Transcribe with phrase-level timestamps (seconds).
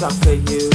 [0.00, 0.69] Dog.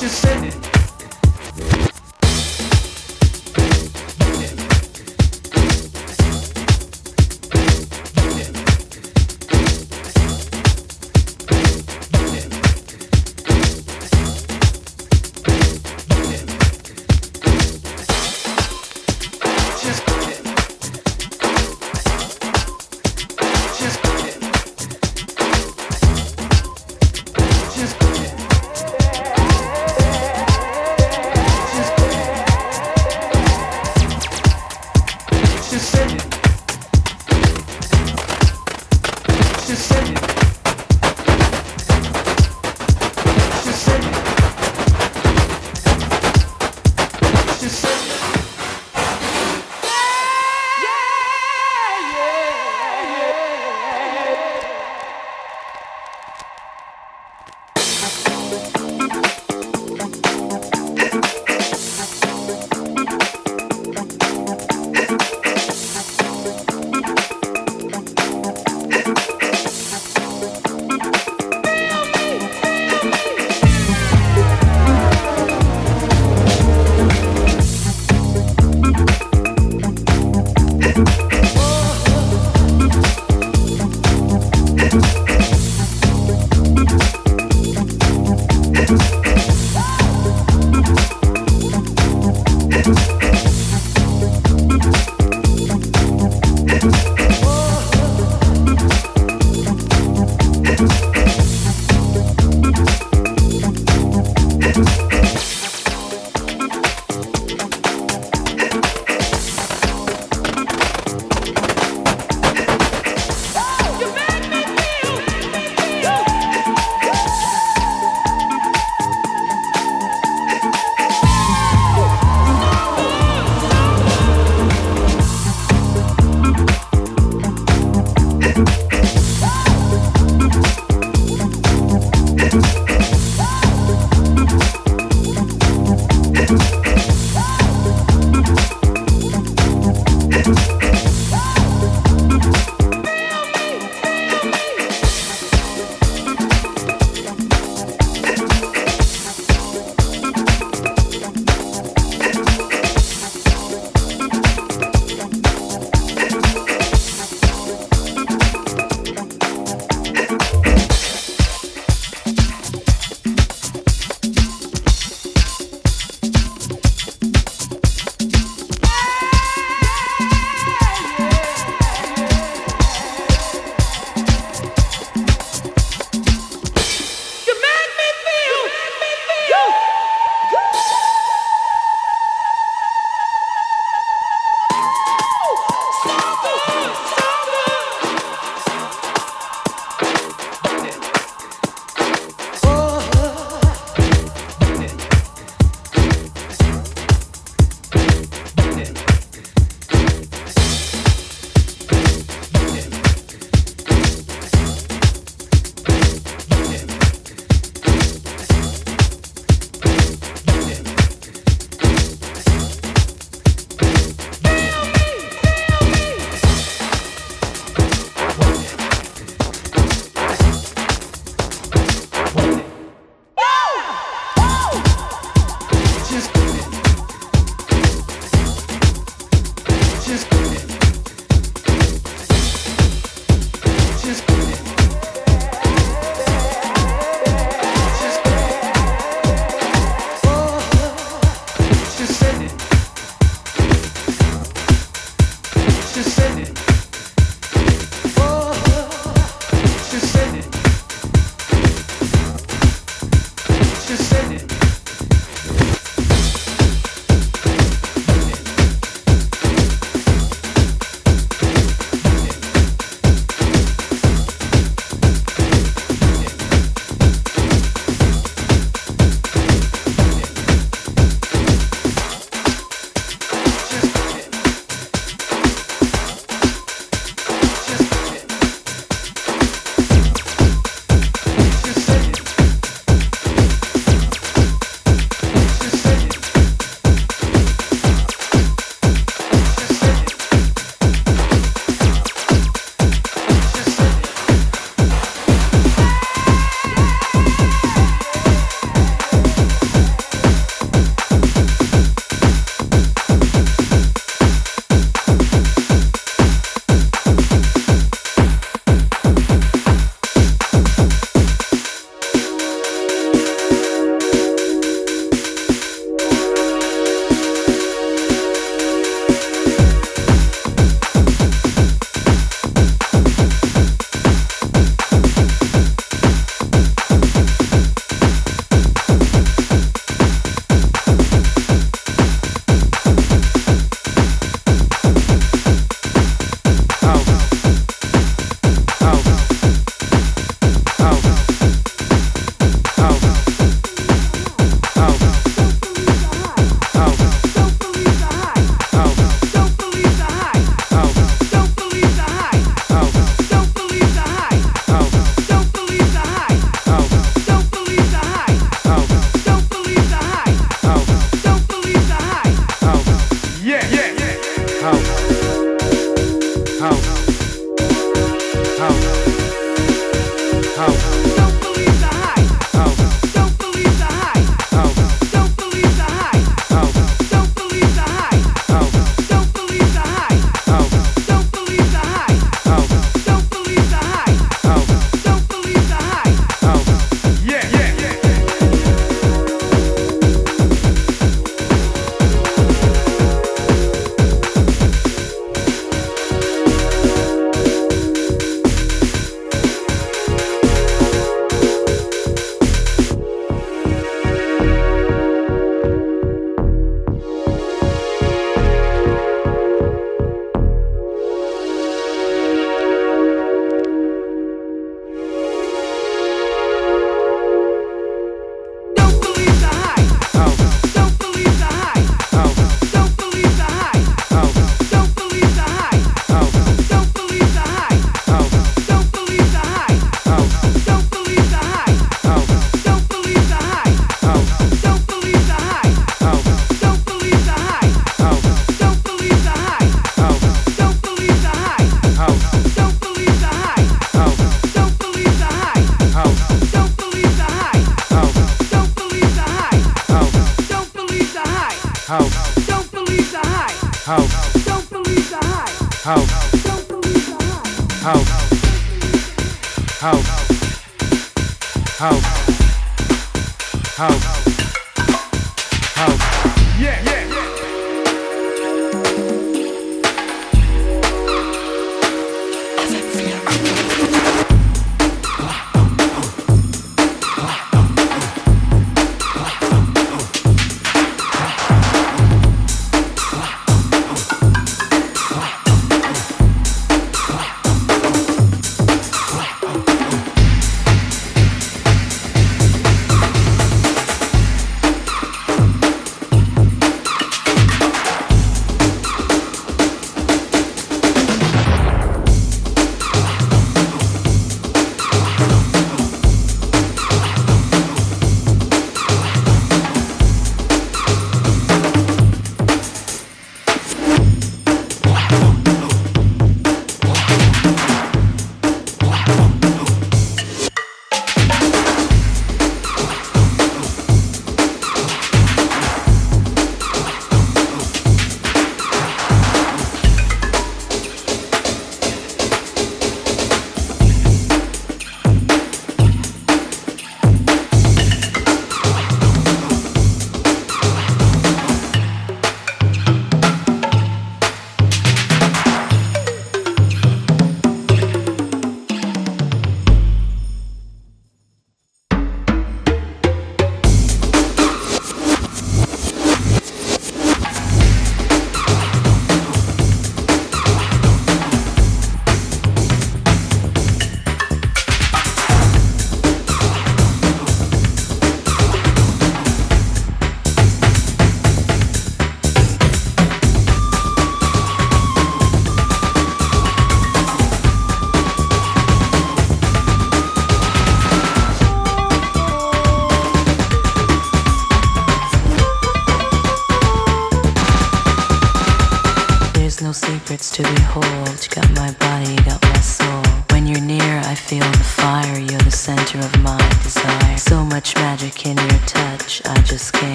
[0.00, 0.69] just send it.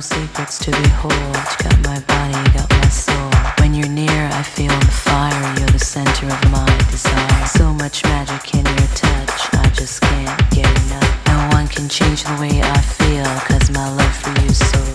[0.00, 1.12] no secrets to behold.
[1.12, 3.30] You got my body, you got my soul.
[3.60, 5.58] When you're near, I feel the fire.
[5.58, 7.46] You're the center of my desire.
[7.46, 11.26] So much magic in your touch, I just can't get enough.
[11.26, 14.89] No one can change the way I feel, cause my love for you is so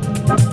[0.00, 0.47] Música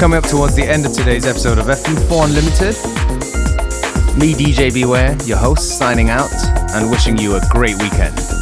[0.00, 2.74] coming up towards the end of today's episode of FM4 Unlimited.
[4.18, 6.32] Me, DJ Beware, your host, signing out
[6.74, 8.39] and wishing you a great weekend.